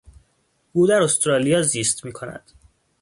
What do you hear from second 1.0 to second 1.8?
استرالیا